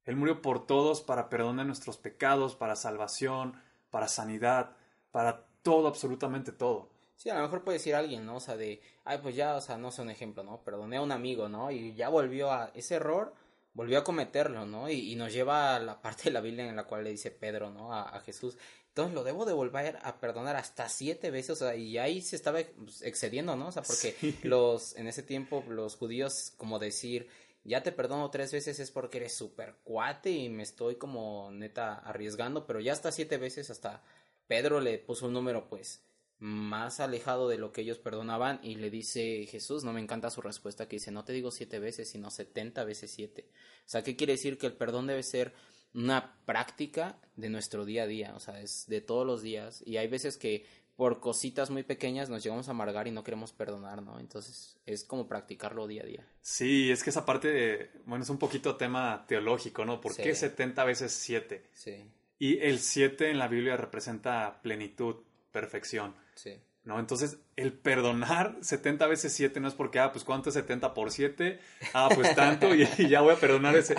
Él 0.06 0.16
murió 0.16 0.42
por 0.42 0.66
todos 0.66 1.02
para 1.02 1.30
perdonar 1.30 1.66
nuestros 1.66 1.98
pecados, 1.98 2.56
para 2.56 2.76
salvación, 2.76 3.60
para 3.90 4.08
sanidad, 4.08 4.76
para 5.12 5.46
todo, 5.64 5.88
absolutamente 5.88 6.52
todo. 6.52 6.90
Sí, 7.18 7.30
a 7.32 7.36
lo 7.36 7.42
mejor 7.42 7.64
puede 7.64 7.80
decir 7.80 7.96
alguien, 7.96 8.26
¿no? 8.26 8.36
O 8.36 8.40
sea, 8.40 8.56
de, 8.56 8.80
ay, 9.04 9.18
pues 9.24 9.36
ya, 9.36 9.56
o 9.56 9.62
sea, 9.62 9.78
no 9.78 9.92
sé 9.92 10.04
un 10.04 10.12
ejemplo, 10.12 10.44
¿no? 10.44 10.62
Perdoné 10.62 10.98
a 10.98 11.02
un 11.02 11.12
amigo, 11.12 11.50
¿no? 11.50 11.72
Y 11.72 11.96
ya 11.96 12.10
volvió 12.10 12.52
a 12.52 12.72
ese 12.76 12.96
error, 12.96 13.34
volvió 13.78 14.00
a 14.00 14.04
cometerlo, 14.04 14.66
¿no? 14.66 14.90
Y, 14.90 15.16
nos 15.16 15.32
lleva 15.32 15.76
a 15.76 15.80
la 15.80 16.02
parte 16.02 16.24
de 16.26 16.32
la 16.32 16.42
Biblia 16.42 16.68
en 16.68 16.76
la 16.76 16.86
cual 16.86 17.04
le 17.04 17.12
dice 17.12 17.30
Pedro, 17.30 17.70
¿no? 17.70 17.94
A, 17.94 18.20
Jesús. 18.22 18.58
Entonces 18.88 19.14
lo 19.14 19.24
debo 19.24 19.46
de 19.46 19.54
volver 19.54 20.00
a 20.02 20.20
perdonar 20.20 20.56
hasta 20.56 20.90
siete 20.90 21.30
veces, 21.30 21.52
o 21.52 21.56
sea, 21.56 21.76
y 21.76 22.00
ahí 22.00 22.22
se 22.22 22.36
estaba 22.36 22.60
excediendo, 22.60 23.56
¿no? 23.56 23.68
O 23.68 23.72
sea, 23.72 23.84
porque 23.84 24.16
los, 24.42 24.96
en 24.98 25.08
ese 25.08 25.22
tiempo, 25.22 25.64
los 25.70 25.96
judíos, 25.96 26.54
como 26.58 26.80
decir, 26.80 27.30
ya 27.64 27.84
te 27.84 27.92
perdono 27.92 28.32
tres 28.32 28.52
veces 28.52 28.80
es 28.80 28.90
porque 28.90 29.20
eres 29.20 29.36
súper 29.36 29.76
cuate 29.84 30.32
y 30.32 30.50
me 30.50 30.64
estoy 30.64 30.96
como 30.96 31.52
neta 31.52 32.00
arriesgando, 32.00 32.66
pero 32.66 32.80
ya 32.80 32.94
hasta 32.94 33.12
siete 33.12 33.38
veces 33.38 33.70
hasta 33.70 34.02
Pedro 34.48 34.82
le 34.82 34.98
puso 34.98 35.28
un 35.28 35.34
número, 35.34 35.70
pues, 35.70 36.02
más 36.40 37.00
alejado 37.00 37.50
de 37.50 37.58
lo 37.58 37.72
que 37.72 37.82
ellos 37.82 37.98
perdonaban 37.98 38.60
y 38.62 38.76
le 38.76 38.90
dice 38.90 39.48
Jesús, 39.48 39.84
no 39.84 39.94
me 39.94 40.02
encanta 40.02 40.30
su 40.30 40.42
respuesta 40.42 40.88
que 40.88 40.98
dice, 40.98 41.12
no 41.12 41.24
te 41.24 41.34
digo 41.34 41.52
siete 41.52 41.80
veces, 41.80 42.10
sino 42.10 42.30
setenta 42.30 42.84
veces 42.84 43.12
siete. 43.12 43.50
O 43.86 43.90
sea, 43.90 44.04
¿qué 44.04 44.16
quiere 44.16 44.34
decir? 44.34 44.58
Que 44.58 44.68
el 44.68 44.74
perdón 44.74 45.08
debe 45.08 45.24
ser 45.24 45.54
una 45.94 46.38
práctica 46.46 47.20
de 47.36 47.50
nuestro 47.50 47.86
día 47.86 48.04
a 48.04 48.08
día, 48.08 48.36
o 48.36 48.40
sea, 48.40 48.62
es 48.62 48.86
de 48.88 49.02
todos 49.02 49.26
los 49.26 49.42
días 49.42 49.82
y 49.86 49.98
hay 49.98 50.08
veces 50.08 50.38
que 50.38 50.66
por 50.96 51.20
cositas 51.20 51.70
muy 51.70 51.84
pequeñas 51.84 52.28
nos 52.28 52.44
llegamos 52.44 52.68
a 52.68 52.72
amargar 52.72 53.08
y 53.08 53.12
no 53.12 53.24
queremos 53.24 53.54
perdonar, 53.54 54.02
¿no? 54.02 54.20
Entonces 54.20 54.80
es 54.86 55.04
como 55.04 55.28
practicarlo 55.28 55.86
día 55.86 56.02
a 56.02 56.06
día. 56.06 56.28
Sí, 56.42 56.92
es 56.92 57.04
que 57.04 57.12
esa 57.12 57.24
parte, 57.24 57.92
bueno, 58.06 58.24
es 58.24 58.30
un 58.32 58.40
poquito 58.40 58.76
tema 58.76 59.26
teológico, 59.28 59.86
¿no? 59.86 60.02
¿Por 60.02 60.16
qué 60.16 60.34
70 60.34 60.84
veces 60.86 61.12
7? 61.12 61.70
Sí. 61.72 62.04
Y 62.40 62.58
el 62.60 62.80
7 62.80 63.30
en 63.30 63.38
la 63.38 63.48
Biblia 63.48 63.78
representa 63.78 64.60
plenitud, 64.64 65.18
perfección. 65.52 66.16
Sí. 66.36 66.60
¿no? 66.88 67.00
Entonces, 67.00 67.38
el 67.58 67.74
perdonar 67.74 68.56
70 68.62 69.06
veces 69.08 69.34
7 69.34 69.60
no 69.60 69.68
es 69.68 69.76
porque, 69.76 70.00
ah, 70.00 70.12
pues 70.12 70.24
¿cuánto 70.24 70.50
es 70.50 70.56
70 70.56 70.94
por 70.94 71.12
7? 71.12 71.60
Ah, 71.94 72.10
pues 72.14 72.34
tanto 72.34 72.74
y, 72.74 72.88
ya 73.10 73.22
voy 73.22 73.34
a 73.34 73.40
perdonar 73.40 73.76
ese... 73.76 73.94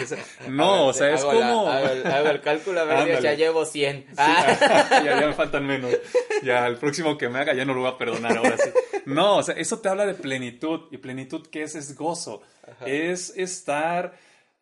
No, 0.48 0.86
o 0.86 0.92
sea, 0.92 1.12
es 1.12 1.22
como... 1.22 1.66
ver, 1.66 2.26
el 2.26 2.40
cálculo, 2.40 2.80
a 2.80 2.84
ver, 2.84 3.22
ya 3.22 3.34
llevo 3.34 3.64
100. 3.64 4.06
Ah. 4.16 4.88
ya, 5.04 5.20
ya 5.20 5.26
me 5.26 5.34
faltan 5.34 5.66
menos. 5.66 5.92
Ya, 6.42 6.66
el 6.66 6.76
próximo 6.76 7.18
que 7.18 7.28
me 7.28 7.38
haga 7.38 7.52
ya 7.54 7.64
no 7.64 7.74
lo 7.74 7.82
voy 7.82 7.90
a 7.90 7.98
perdonar 7.98 8.36
ahora 8.36 8.56
sí. 8.56 8.70
No, 9.04 9.36
o 9.36 9.42
sea, 9.42 9.54
eso 9.54 9.80
te 9.80 9.88
habla 9.88 10.06
de 10.06 10.14
plenitud. 10.14 10.88
¿Y 10.90 10.98
plenitud 10.98 11.46
qué 11.46 11.62
es? 11.62 11.74
Es 11.74 11.94
gozo. 11.94 12.42
Es 12.84 13.36
estar 13.36 14.14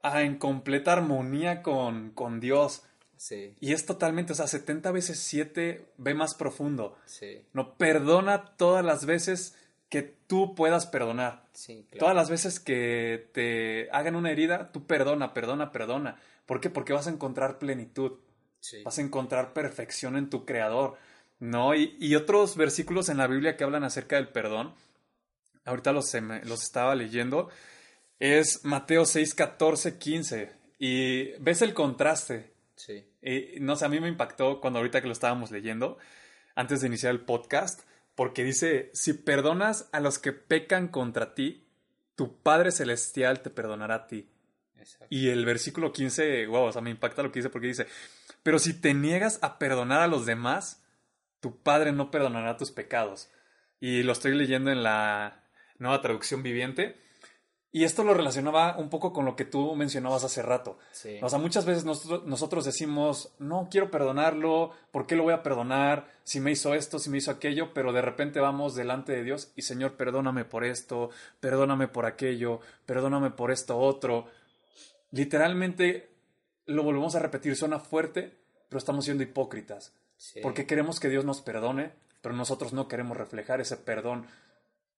ah, 0.03 0.23
en 0.23 0.37
completa 0.37 0.93
armonía 0.93 1.63
con, 1.63 2.11
con 2.11 2.41
Dios. 2.41 2.83
Sí, 3.17 3.55
Y 3.61 3.73
es 3.73 3.87
totalmente, 3.87 4.33
o 4.33 4.37
sea, 4.37 4.47
70 4.47 4.91
veces 4.93 5.19
7 5.21 5.87
ve 5.97 6.15
más 6.15 6.35
profundo. 6.35 6.97
sí, 7.07 7.43
No, 7.53 7.75
perdona 7.77 8.57
todas 8.57 8.85
las 8.85 9.07
veces 9.07 9.55
que 9.89 10.03
tú 10.03 10.55
puedas 10.55 10.87
perdonar. 10.87 11.45
sí, 11.53 11.87
claro. 11.89 12.01
Todas 12.01 12.17
las 12.17 12.29
veces 12.31 12.61
que 12.61 13.29
te 13.33 13.89
hagan 13.91 14.17
una 14.17 14.31
herida, 14.31 14.71
tú 14.73 14.87
perdona, 14.87 15.33
perdona, 15.33 15.73
perdona. 15.73 16.21
¿Por 16.45 16.61
qué? 16.61 16.71
Porque 16.71 16.93
vas 16.93 17.07
a 17.07 17.11
encontrar 17.11 17.59
plenitud. 17.59 18.13
Sí, 18.61 18.83
Vas 18.83 18.99
a 18.99 19.03
encontrar 19.03 19.53
perfección 19.53 20.17
en 20.17 20.29
tu 20.29 20.45
creador. 20.45 20.97
¿No? 21.39 21.75
Y, 21.75 21.97
y 22.01 22.15
otros 22.17 22.57
versículos 22.57 23.09
en 23.09 23.19
la 23.19 23.27
Biblia 23.27 23.57
que 23.57 23.65
hablan 23.65 23.85
acerca 23.85 24.17
del 24.17 24.29
perdón. 24.29 24.75
Ahorita 25.65 25.93
los 25.93 26.15
estaba 26.15 26.95
leyendo. 26.95 27.49
Es 28.19 28.65
Mateo 28.65 29.05
6, 29.05 29.35
14, 29.35 29.99
15. 29.99 30.53
Y 30.79 31.33
ves 31.41 31.63
el 31.63 31.75
contraste. 31.75 32.51
Sí, 32.77 33.05
Y, 33.23 33.61
no 33.61 33.77
sé, 33.77 33.85
a 33.85 33.89
mí 33.89 34.01
me 34.01 34.09
impactó 34.09 34.61
cuando 34.61 34.79
ahorita 34.79 35.01
que 35.01 35.09
lo 35.09 35.13
estábamos 35.13 35.51
leyendo, 35.51 35.99
antes 36.55 36.81
de 36.81 36.87
iniciar 36.87 37.13
el 37.13 37.21
podcast, 37.21 37.83
porque 38.15 38.45
dice, 38.45 38.91
si 38.95 39.13
perdonas 39.13 39.89
a 39.93 40.01
los 40.01 40.19
que 40.19 40.33
pecan 40.33 40.89
contra 40.89 41.35
ti, 41.35 41.67
tu 42.15 42.41
Padre 42.43 42.71
Celestial 42.71 43.43
te 43.43 43.51
perdonará 43.51 43.95
a 43.95 44.07
ti. 44.07 44.31
exacto. 44.79 45.07
Y 45.11 45.29
el 45.29 45.45
versículo 45.45 45.93
15, 45.93 46.47
wow, 46.47 46.65
o 46.65 46.73
sea, 46.73 46.81
me 46.83 46.91
impacta 46.91 47.23
lo 47.23 47.31
que 47.31 47.41
dice 47.41 47.51
porque 47.51 47.67
dice, 47.67 47.87
pero 48.43 48.59
si 48.59 48.81
te 48.81 48.95
niegas 48.95 49.39
a 49.43 49.59
perdonar 49.59 50.01
a 50.01 50.07
los 50.07 50.25
demás, 50.25 50.83
tu 51.41 51.63
Padre 51.63 51.93
no 51.93 52.11
perdonará 52.11 52.57
tus 52.57 52.71
pecados. 52.71 53.31
Y 53.81 54.03
lo 54.03 54.13
estoy 54.13 54.35
leyendo 54.35 54.71
en 54.71 54.83
la 54.83 55.45
nueva 55.79 56.01
traducción 56.01 56.43
viviente. 56.43 56.97
Y 57.73 57.85
esto 57.85 58.05
lo 58.05 58.15
relacionaba 58.15 58.77
un 58.79 58.89
poco 58.89 59.13
con 59.13 59.25
lo 59.25 59.37
que 59.37 59.45
tú 59.45 59.75
mencionabas 59.75 60.25
hace 60.25 60.41
rato. 60.41 60.79
Sí, 60.93 61.19
O 61.21 61.29
sea, 61.29 61.39
muchas 61.39 61.67
veces 61.67 61.85
nosotros, 61.85 62.25
nosotros 62.25 62.65
decimos, 62.65 63.35
no 63.39 63.69
quiero 63.71 63.91
perdonarlo, 63.91 64.71
¿por 64.93 65.07
qué 65.07 65.15
lo 65.15 65.25
voy 65.25 65.35
a 65.35 65.43
perdonar? 65.43 66.07
Si 66.25 66.41
me 66.41 66.53
hizo 66.53 66.75
esto, 66.75 66.99
si 66.99 67.11
me 67.11 67.19
hizo 67.19 67.31
aquello, 67.31 67.75
pero 67.75 67.93
de 67.93 68.01
repente 68.01 68.41
vamos 68.41 68.75
delante 68.75 69.13
de 69.13 69.25
Dios 69.25 69.53
y 69.57 69.63
Señor, 69.63 69.97
perdóname 69.97 70.45
por 70.45 70.65
esto, 70.65 71.11
perdóname 71.41 71.89
por 71.89 72.07
aquello, 72.07 72.61
perdóname 72.87 73.31
por 73.31 73.51
esto 73.51 73.77
otro. 73.77 74.27
Literalmente 75.11 76.09
lo 76.67 76.83
volvemos 76.83 77.15
a 77.15 77.21
repetir, 77.21 77.57
suena 77.57 77.79
fuerte, 77.79 78.39
pero 78.69 78.79
estamos 78.79 79.05
siendo 79.05 79.23
hipócritas, 79.23 79.93
sí. 80.17 80.41
porque 80.43 80.67
queremos 80.67 80.99
que 80.99 81.09
Dios 81.09 81.25
nos 81.25 81.43
perdone, 81.43 81.93
pero 82.23 82.35
nosotros 82.35 82.73
no 82.73 82.89
queremos 82.89 83.17
reflejar 83.17 83.61
ese 83.61 83.77
perdón. 83.77 84.27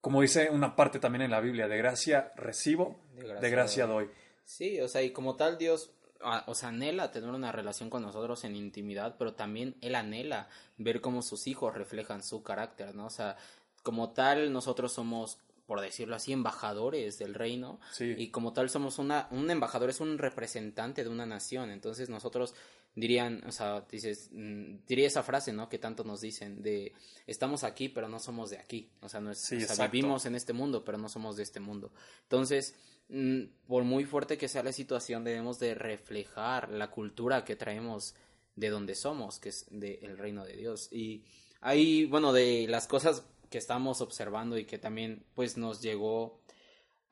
Como 0.01 0.21
dice 0.23 0.49
una 0.51 0.77
parte 0.77 0.99
también 0.99 1.23
en 1.23 1.31
la 1.31 1.41
Biblia, 1.41 1.67
de 1.69 1.77
gracia 1.77 2.33
recibo, 2.37 3.01
De 3.17 3.23
gracia 3.25 3.41
de 3.41 3.51
gracia 3.51 3.87
doy. 3.87 4.05
doy. 4.07 4.15
Sí, 4.45 4.81
o 4.81 4.89
sea, 4.89 5.03
y 5.03 5.11
como 5.11 5.37
tal 5.37 5.59
Dios, 5.59 5.91
ah, 6.23 6.45
o 6.47 6.55
sea, 6.55 6.69
anhela 6.71 7.11
tener 7.11 7.31
una 7.31 7.53
relación 7.53 7.91
con 7.91 8.03
nosotros 8.03 8.45
en 8.45 8.57
intimidad, 8.57 9.17
pero 9.19 9.35
también 9.35 9.75
Él 9.81 9.95
anhela 9.95 10.49
ver 10.77 11.01
cómo 11.01 11.23
sus 11.23 11.47
hijos 11.47 11.75
reflejan 11.75 12.23
su 12.23 12.43
carácter, 12.43 12.95
¿no? 12.95 13.07
O 13.07 13.11
sea, 13.11 13.37
como 13.83 14.11
tal 14.13 14.53
nosotros 14.53 14.93
somos, 14.93 15.39
por 15.67 15.81
decirlo 15.81 16.15
así, 16.17 16.33
embajadores 16.33 17.19
del 17.19 17.35
reino, 17.35 17.79
Sí. 17.93 18.15
y 18.17 18.31
como 18.31 18.53
tal 18.53 18.71
somos 18.71 18.99
una, 18.99 19.27
un 19.33 19.51
embajador, 19.51 19.91
es 19.91 20.01
un 20.01 20.17
representante 20.17 21.03
de 21.05 21.11
una 21.11 21.27
nación, 21.27 21.71
entonces 21.71 22.09
nosotros 22.09 22.55
dirían, 22.99 23.43
o 23.47 23.53
sea, 23.53 23.87
dices, 23.91 24.31
mm, 24.33 24.87
diría 24.87 25.07
esa 25.07 25.23
frase, 25.23 25.53
¿no? 25.53 25.69
Que 25.69 25.79
tanto 25.79 26.05
nos 26.05 26.21
dicen 26.21 26.63
de, 26.63 26.93
estamos 27.27 27.65
aquí, 27.65 27.89
pero 27.89 28.09
no 28.09 28.19
somos 28.19 28.51
de 28.51 28.59
aquí, 28.59 28.91
o 29.01 29.09
sea, 29.09 29.21
no 29.21 29.31
es, 29.31 29.39
Sí, 29.39 29.57
o 29.57 29.75
sea, 29.75 29.87
vivimos 29.87 30.27
en 30.27 30.35
este 30.35 30.53
mundo, 30.53 30.85
pero 30.85 30.99
no 30.99 31.09
somos 31.09 31.37
de 31.37 31.45
este 31.45 31.61
mundo. 31.61 31.93
Entonces, 32.23 32.75
mm, 33.09 33.43
por 33.67 33.85
muy 33.85 34.05
fuerte 34.05 34.37
que 34.37 34.49
sea 34.49 34.63
la 34.63 34.73
situación, 34.73 35.25
debemos 35.25 35.59
de 35.59 35.75
reflejar 35.75 36.71
la 36.71 36.91
cultura 36.91 37.45
que 37.45 37.57
traemos 37.57 38.15
de 38.57 38.71
donde 38.71 38.95
somos, 38.95 39.39
que 39.39 39.51
es 39.51 39.67
del 39.71 40.19
reino 40.19 40.45
de 40.45 40.57
Dios. 40.57 40.89
Y 40.93 41.23
ahí, 41.61 42.05
bueno, 42.07 42.33
de 42.33 42.67
las 42.69 42.89
cosas 42.89 43.25
que 43.49 43.59
estamos 43.59 44.01
observando 44.01 44.59
y 44.59 44.65
que 44.65 44.79
también, 44.79 45.25
pues, 45.35 45.57
nos 45.57 45.81
llegó 45.81 46.41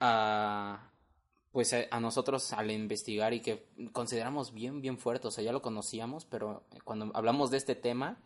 a 0.01 0.91
pues 1.57 1.73
a, 1.73 1.87
a 1.91 2.01
nosotros 2.01 2.53
al 2.53 2.71
investigar 2.71 3.33
y 3.33 3.41
que 3.41 3.65
consideramos 3.93 4.53
bien 4.53 4.83
bien 4.83 4.99
fuerte, 4.99 5.29
o 5.29 5.31
sea, 5.31 5.43
ya 5.43 5.53
lo 5.53 5.63
conocíamos, 5.63 6.27
pero 6.27 6.65
cuando 6.85 7.11
hablamos 7.15 7.51
de 7.51 7.57
este 7.57 7.75
tema 7.75 8.19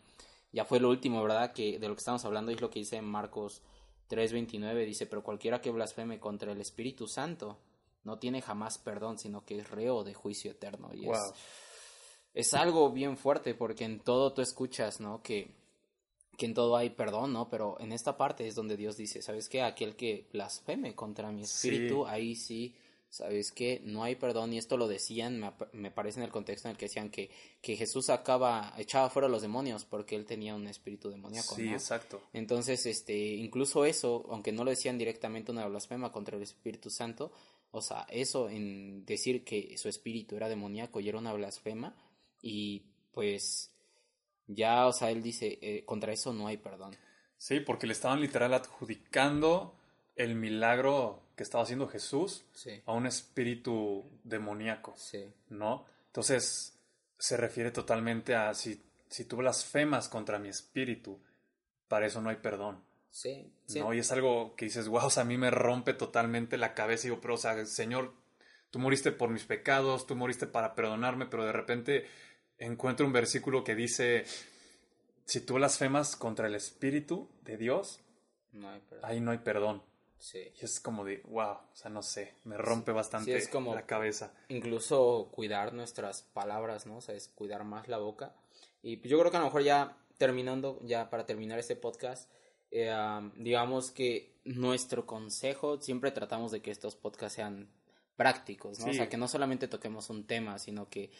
ya 0.51 0.65
fue 0.65 0.81
lo 0.81 0.89
último, 0.89 1.23
¿verdad? 1.23 1.53
Que 1.53 1.79
de 1.79 1.87
lo 1.87 1.95
que 1.95 1.99
estamos 1.99 2.25
hablando 2.25 2.51
es 2.51 2.59
lo 2.59 2.69
que 2.69 2.79
dice 2.79 2.97
en 2.97 3.05
Marcos 3.05 3.61
3:29 4.09 4.85
dice, 4.85 5.05
"Pero 5.05 5.23
cualquiera 5.23 5.61
que 5.61 5.71
blasfeme 5.71 6.19
contra 6.19 6.51
el 6.51 6.59
Espíritu 6.59 7.07
Santo 7.07 7.57
no 8.03 8.19
tiene 8.19 8.41
jamás 8.41 8.77
perdón, 8.79 9.17
sino 9.17 9.45
que 9.45 9.59
es 9.59 9.69
reo 9.71 10.03
de 10.03 10.13
juicio 10.13 10.51
eterno." 10.51 10.89
Y 10.93 11.05
Wow. 11.05 11.13
es 11.15 11.33
es 12.33 12.53
algo 12.53 12.91
bien 12.91 13.15
fuerte 13.15 13.55
porque 13.55 13.85
en 13.85 14.01
todo 14.01 14.33
tú 14.33 14.41
escuchas, 14.41 14.99
¿no? 14.99 15.21
Que 15.23 15.55
que 16.37 16.47
en 16.47 16.53
todo 16.53 16.75
hay 16.75 16.89
perdón, 16.89 17.31
¿no? 17.31 17.47
Pero 17.49 17.79
en 17.79 17.93
esta 17.93 18.17
parte 18.17 18.45
es 18.45 18.55
donde 18.55 18.75
Dios 18.75 18.97
dice, 18.97 19.21
¿sabes 19.21 19.47
qué? 19.47 19.61
Aquel 19.61 19.95
que 19.95 20.27
blasfeme 20.33 20.95
contra 20.95 21.31
mi 21.31 21.43
espíritu, 21.43 22.03
Sí. 22.03 22.09
ahí 22.11 22.35
sí, 22.35 22.75
¿sabes 23.11 23.51
qué? 23.51 23.81
No 23.83 24.03
hay 24.03 24.15
perdón. 24.15 24.53
Y 24.53 24.57
esto 24.57 24.77
lo 24.77 24.87
decían, 24.87 25.39
me, 25.39 25.51
me 25.73 25.91
parece 25.91 26.19
en 26.19 26.23
el 26.23 26.31
contexto 26.31 26.67
en 26.67 26.71
el 26.71 26.77
que 26.77 26.85
decían 26.85 27.11
que, 27.11 27.29
que 27.61 27.75
Jesús 27.75 28.07
sacaba, 28.07 28.73
echaba 28.77 29.09
fuera 29.11 29.27
a 29.27 29.29
los 29.29 29.43
demonios 29.43 29.85
porque 29.85 30.15
él 30.15 30.25
tenía 30.25 30.55
un 30.55 30.65
espíritu 30.65 31.11
demoníaco, 31.11 31.53
Sí, 31.53 31.65
¿no? 31.65 31.73
exacto. 31.73 32.21
Entonces, 32.33 32.85
este, 32.87 33.15
incluso 33.15 33.85
eso, 33.85 34.25
aunque 34.31 34.51
no 34.51 34.63
lo 34.63 34.71
decían 34.71 34.97
directamente 34.97 35.51
una 35.51 35.67
blasfema 35.67 36.11
contra 36.11 36.37
el 36.37 36.41
Espíritu 36.43 36.89
Santo, 36.89 37.31
o 37.71 37.81
sea, 37.81 38.07
eso 38.09 38.49
en 38.49 39.05
decir 39.05 39.43
que 39.43 39.77
su 39.77 39.87
espíritu 39.89 40.35
era 40.35 40.49
demoníaco 40.49 40.99
y 40.99 41.07
era 41.09 41.17
una 41.19 41.33
blasfema, 41.33 41.95
y 42.41 42.83
pues 43.11 43.71
ya, 44.47 44.87
o 44.87 44.93
sea, 44.93 45.11
él 45.11 45.21
dice, 45.21 45.59
eh, 45.61 45.83
contra 45.85 46.11
eso 46.13 46.33
no 46.33 46.47
hay 46.47 46.57
perdón. 46.57 46.95
Sí, 47.37 47.59
porque 47.59 47.87
le 47.87 47.93
estaban 47.93 48.21
literal 48.21 48.53
adjudicando 48.53 49.75
el 50.15 50.35
milagro 50.35 51.21
que 51.41 51.43
estaba 51.43 51.63
haciendo 51.63 51.87
Jesús 51.87 52.45
Sí, 52.53 52.83
a 52.85 52.93
un 52.93 53.07
espíritu 53.07 54.05
demoníaco, 54.23 54.93
sí, 54.95 55.25
¿no? 55.49 55.87
Entonces 56.05 56.77
se 57.17 57.35
refiere 57.35 57.71
totalmente 57.71 58.35
a 58.35 58.53
si, 58.53 58.79
si 59.09 59.25
tú 59.25 59.37
blasfemas 59.37 60.07
contra 60.07 60.37
mi 60.37 60.49
espíritu, 60.49 61.19
para 61.87 62.05
eso 62.05 62.21
no 62.21 62.29
hay 62.29 62.35
perdón, 62.35 62.83
sí, 63.09 63.51
sí. 63.65 63.79
¿no? 63.79 63.91
Y 63.91 63.97
es 63.97 64.11
algo 64.11 64.55
que 64.55 64.65
dices, 64.65 64.87
wow, 64.87 65.05
o 65.05 65.09
sea, 65.09 65.23
a 65.23 65.25
mí 65.25 65.35
me 65.35 65.49
rompe 65.49 65.95
totalmente 65.95 66.57
la 66.57 66.75
cabeza 66.75 67.07
y 67.07 67.09
digo, 67.09 67.21
pero, 67.21 67.33
o 67.33 67.37
sea, 67.37 67.65
Señor, 67.65 68.13
tú 68.69 68.77
moriste 68.77 69.11
por 69.11 69.31
mis 69.31 69.45
pecados, 69.45 70.05
tú 70.05 70.15
moriste 70.15 70.45
para 70.45 70.75
perdonarme, 70.75 71.25
pero 71.25 71.43
de 71.43 71.53
repente 71.53 72.05
encuentro 72.59 73.03
un 73.03 73.13
versículo 73.13 73.63
que 73.63 73.73
dice, 73.73 74.25
si 75.25 75.41
tú 75.41 75.55
blasfemas 75.55 76.15
contra 76.15 76.45
el 76.45 76.53
espíritu 76.53 77.31
de 77.41 77.57
Dios, 77.57 77.99
no 78.51 78.69
hay 78.69 78.81
ahí 79.01 79.19
no 79.19 79.31
hay 79.31 79.39
perdón. 79.39 79.81
Sí. 80.21 80.53
Y 80.61 80.63
es 80.65 80.79
como 80.79 81.03
de, 81.03 81.21
wow, 81.27 81.51
o 81.53 81.69
sea, 81.75 81.89
no 81.89 82.01
sé, 82.03 82.35
me 82.43 82.55
rompe 82.57 82.91
bastante 82.91 83.31
Sí, 83.31 83.37
es 83.37 83.47
como- 83.49 83.73
la 83.75 83.85
cabeza. 83.85 84.33
incluso 84.49 85.29
cuidar 85.31 85.73
nuestras 85.73 86.21
palabras, 86.21 86.85
¿no? 86.85 86.97
O 86.97 87.01
sea, 87.01 87.15
es 87.15 87.27
cuidar 87.27 87.63
más 87.63 87.87
la 87.87 87.97
boca. 87.97 88.35
Y 88.83 89.01
yo 89.07 89.19
creo 89.19 89.31
que 89.31 89.37
a 89.37 89.39
lo 89.41 89.47
mejor 89.47 89.63
ya 89.63 89.97
terminando, 90.17 90.79
ya 90.83 91.09
para 91.09 91.25
terminar 91.25 91.57
este 91.59 91.75
podcast, 91.75 92.29
eh, 92.69 92.93
digamos 93.35 93.91
que 93.91 94.39
nuestro 94.45 95.05
consejo, 95.05 95.81
siempre 95.81 96.11
tratamos 96.11 96.51
de 96.51 96.61
que 96.61 96.71
estos 96.71 96.95
podcasts 96.95 97.35
sean 97.35 97.69
prácticos, 98.15 98.79
¿no? 98.79 98.91
O 98.91 98.93
sea, 98.93 99.09
que 99.09 99.17
no 99.17 99.27
solamente 99.27 99.67
toquemos 99.67 100.09
un 100.11 100.25
tema, 100.27 100.59
sino 100.59 100.87
que 100.89 101.11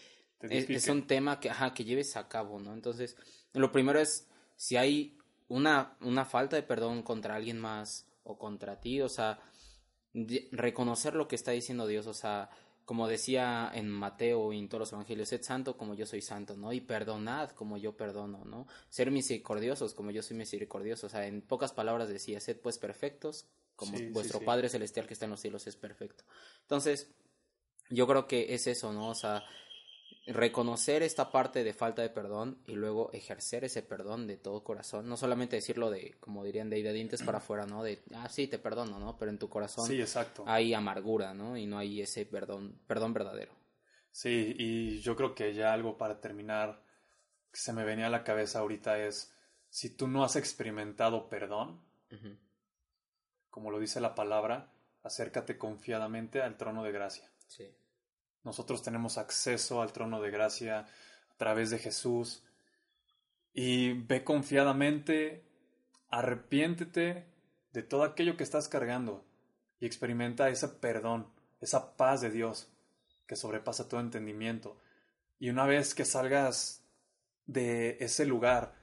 es, 0.41 0.69
es 0.69 0.87
un 0.87 1.07
tema 1.07 1.39
que, 1.39 1.49
ajá, 1.49 1.73
que 1.73 1.83
lleves 1.83 2.15
a 2.17 2.27
cabo, 2.27 2.59
¿no? 2.59 2.73
Entonces, 2.73 3.15
lo 3.53 3.71
primero 3.71 3.99
es 3.99 4.27
si 4.55 4.77
hay 4.77 5.17
una, 5.47 5.97
una 6.01 6.25
falta 6.25 6.55
de 6.55 6.63
perdón 6.63 7.01
contra 7.03 7.35
alguien 7.35 7.59
más 7.59 8.07
o 8.23 8.37
contra 8.37 8.79
ti, 8.79 9.01
o 9.01 9.09
sea, 9.09 9.39
reconocer 10.51 11.15
lo 11.15 11.27
que 11.27 11.35
está 11.35 11.51
diciendo 11.51 11.87
Dios, 11.87 12.07
o 12.07 12.13
sea, 12.13 12.49
como 12.85 13.07
decía 13.07 13.71
en 13.73 13.89
Mateo 13.89 14.51
y 14.51 14.59
en 14.59 14.67
todos 14.67 14.79
los 14.81 14.93
evangelios, 14.93 15.29
sed 15.29 15.43
santo 15.43 15.77
como 15.77 15.93
yo 15.93 16.05
soy 16.05 16.21
santo, 16.21 16.57
¿no? 16.57 16.73
Y 16.73 16.81
perdonad 16.81 17.51
como 17.51 17.77
yo 17.77 17.95
perdono, 17.95 18.43
¿no? 18.45 18.67
Ser 18.89 19.11
misericordiosos 19.11 19.93
como 19.93 20.11
yo 20.11 20.21
soy 20.21 20.37
misericordioso, 20.37 21.07
o 21.07 21.09
sea, 21.09 21.25
en 21.25 21.41
pocas 21.41 21.71
palabras 21.71 22.09
decía, 22.09 22.39
sed 22.39 22.59
pues 22.59 22.77
perfectos 22.77 23.47
como 23.75 23.97
Sí, 23.97 24.05
sí, 24.07 24.11
vuestro 24.11 24.39
sí. 24.39 24.45
Padre 24.45 24.69
Celestial 24.69 25.07
que 25.07 25.13
está 25.13 25.25
en 25.25 25.31
los 25.31 25.39
cielos 25.39 25.65
es 25.67 25.75
perfecto. 25.75 26.23
Entonces, 26.63 27.09
yo 27.89 28.07
creo 28.07 28.27
que 28.27 28.53
es 28.53 28.67
eso, 28.67 28.91
¿no? 28.93 29.09
O 29.09 29.15
sea, 29.15 29.43
reconocer 30.27 31.01
esta 31.03 31.31
parte 31.31 31.63
de 31.63 31.73
falta 31.73 32.01
de 32.01 32.09
perdón 32.09 32.61
y 32.67 32.73
luego 32.73 33.11
ejercer 33.11 33.63
ese 33.63 33.81
perdón 33.81 34.27
de 34.27 34.37
todo 34.37 34.63
corazón, 34.63 35.07
no 35.09 35.17
solamente 35.17 35.55
decirlo 35.55 35.89
de, 35.89 36.15
como 36.19 36.43
dirían, 36.43 36.69
de, 36.69 36.83
de 36.83 36.93
dientes 36.93 37.23
para 37.23 37.39
afuera, 37.39 37.65
¿no? 37.65 37.83
De, 37.83 38.03
ah, 38.13 38.29
sí, 38.29 38.47
te 38.47 38.59
perdono, 38.59 38.99
¿no? 38.99 39.17
Pero 39.17 39.31
en 39.31 39.39
tu 39.39 39.49
corazón 39.49 39.87
Sí, 39.87 39.99
exacto. 39.99 40.43
hay 40.45 40.73
amargura, 40.73 41.33
¿no? 41.33 41.57
Y 41.57 41.65
no 41.65 41.77
hay 41.77 42.01
ese 42.01 42.25
perdón, 42.25 42.79
perdón 42.87 43.13
verdadero. 43.13 43.53
Sí, 44.11 44.55
y 44.57 44.99
yo 44.99 45.15
creo 45.15 45.33
que 45.33 45.53
ya 45.53 45.73
algo 45.73 45.97
para 45.97 46.19
terminar 46.19 46.83
que 47.51 47.59
se 47.59 47.73
me 47.73 47.83
venía 47.83 48.07
a 48.07 48.11
la 48.11 48.23
cabeza 48.23 48.59
ahorita 48.59 48.99
es, 48.99 49.33
si 49.69 49.95
tú 49.95 50.07
no 50.07 50.23
has 50.23 50.35
experimentado 50.35 51.29
perdón, 51.29 51.81
como 53.49 53.71
lo 53.71 53.79
dice 53.79 53.99
la 54.01 54.13
palabra, 54.15 54.71
acércate 55.03 55.57
confiadamente 55.57 56.41
al 56.41 56.57
trono 56.57 56.83
de 56.83 56.91
gracia. 56.91 57.29
Sí. 57.47 57.69
Nosotros 58.43 58.81
tenemos 58.81 59.17
acceso 59.17 59.81
al 59.81 59.93
trono 59.93 60.21
de 60.21 60.31
gracia 60.31 60.79
a 60.79 61.37
través 61.37 61.69
de 61.69 61.79
Jesús. 61.79 62.43
Y 63.53 63.93
ve 63.93 64.23
confiadamente, 64.23 65.43
arrepiéntete 66.09 67.25
de 67.73 67.83
todo 67.83 68.03
aquello 68.03 68.37
que 68.37 68.43
estás 68.43 68.67
cargando 68.67 69.25
y 69.79 69.85
experimenta 69.85 70.49
ese 70.49 70.67
perdón, 70.67 71.27
esa 71.59 71.95
paz 71.97 72.21
de 72.21 72.29
Dios 72.29 72.71
que 73.27 73.35
sobrepasa 73.35 73.87
todo 73.87 73.99
entendimiento. 73.99 74.77
Y 75.39 75.49
una 75.49 75.65
vez 75.65 75.95
que 75.95 76.05
salgas 76.05 76.83
de 77.45 77.97
ese 77.99 78.25
lugar 78.25 78.75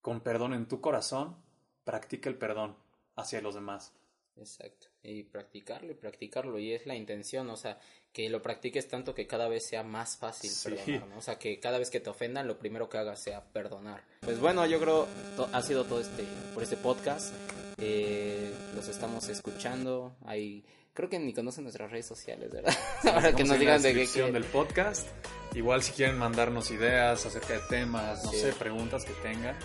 con 0.00 0.20
perdón 0.20 0.54
en 0.54 0.66
tu 0.66 0.80
corazón, 0.80 1.36
practica 1.84 2.28
el 2.28 2.36
perdón 2.36 2.76
hacia 3.16 3.40
los 3.40 3.54
demás. 3.54 3.92
Exacto. 4.36 4.88
Y 5.02 5.24
practicarlo 5.24 5.90
y 5.92 5.94
practicarlo. 5.94 6.58
Y 6.58 6.72
es 6.72 6.86
la 6.86 6.94
intención, 6.94 7.48
o 7.50 7.56
sea, 7.56 7.78
que 8.12 8.28
lo 8.28 8.40
practiques 8.42 8.88
tanto 8.88 9.14
que 9.14 9.26
cada 9.26 9.48
vez 9.48 9.66
sea 9.66 9.82
más 9.82 10.16
fácil 10.16 10.50
Sí. 10.50 10.70
perdonar, 10.70 11.08
¿no? 11.08 11.18
O 11.18 11.22
sea, 11.22 11.38
que 11.38 11.58
cada 11.60 11.78
vez 11.78 11.90
que 11.90 12.00
te 12.00 12.10
ofendan, 12.10 12.46
lo 12.48 12.58
primero 12.58 12.88
que 12.88 12.98
hagas 12.98 13.22
sea 13.22 13.44
perdonar. 13.52 14.02
Pues 14.20 14.38
bueno, 14.40 14.64
yo 14.66 14.80
creo 14.80 15.06
ha 15.52 15.62
sido 15.62 15.84
todo 15.84 16.00
este 16.00 16.24
por 16.54 16.62
este 16.62 16.76
podcast. 16.76 17.32
Eh, 17.78 18.52
los 18.74 18.88
estamos 18.88 19.28
escuchando. 19.28 20.16
Hay, 20.24 20.64
creo 20.94 21.08
que 21.08 21.18
ni 21.18 21.32
conocen 21.32 21.64
nuestras 21.64 21.90
redes 21.90 22.06
sociales, 22.06 22.50
¿verdad? 22.50 22.74
Ahora 23.12 23.34
que 23.34 23.44
nos 23.44 23.58
digan 23.58 23.82
de 23.82 23.94
qué 23.94 24.06
del 24.32 24.44
podcast. 24.44 25.06
Igual 25.54 25.82
si 25.82 25.92
quieren 25.92 26.16
mandarnos 26.16 26.70
ideas 26.70 27.26
acerca 27.26 27.54
de 27.54 27.60
temas, 27.68 28.24
no 28.24 28.30
Sí. 28.30 28.40
sé, 28.40 28.52
preguntas 28.52 29.04
que 29.04 29.12
tengan, 29.22 29.56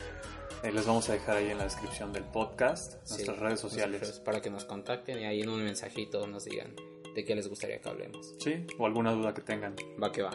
eh, 0.63 0.71
les 0.71 0.85
vamos 0.85 1.09
a 1.09 1.13
dejar 1.13 1.37
ahí 1.37 1.49
en 1.49 1.57
la 1.57 1.63
descripción 1.65 2.11
del 2.13 2.23
podcast, 2.23 2.93
Sí, 3.03 3.13
nuestras 3.15 3.39
redes 3.39 3.59
sociales. 3.59 4.21
Para 4.23 4.41
que 4.41 4.49
nos 4.49 4.65
contacten 4.65 5.19
y 5.19 5.25
ahí 5.25 5.41
en 5.41 5.49
un 5.49 5.63
mensajito 5.63 6.25
nos 6.27 6.45
digan 6.45 6.75
de 7.15 7.23
qué 7.25 7.35
les 7.35 7.47
gustaría 7.47 7.79
que 7.79 7.89
hablemos. 7.89 8.35
Sí, 8.39 8.65
o 8.77 8.85
alguna 8.85 9.11
duda 9.11 9.33
que 9.33 9.41
tengan. 9.41 9.75
Va 10.01 10.11
que 10.11 10.21
va. 10.21 10.31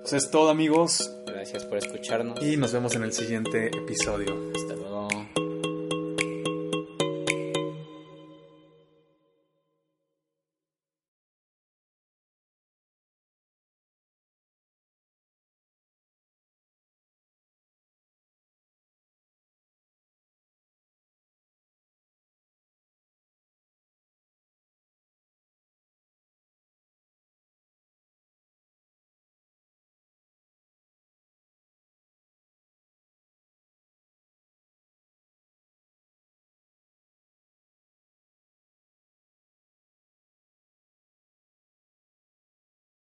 Pues 0.00 0.12
es 0.12 0.30
todo 0.30 0.50
amigos 0.50 1.10
Gracias 1.26 1.64
por 1.64 1.78
escucharnos. 1.78 2.42
y 2.42 2.56
nos 2.56 2.72
vemos 2.72 2.94
en 2.94 3.04
el 3.04 3.12
siguiente 3.12 3.68
episodio. 3.68 4.50
Hasta 4.54 4.74
luego. 4.74 5.08